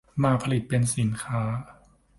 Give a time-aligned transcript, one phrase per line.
[0.23, 1.39] มาผลิตเป็นสินค้า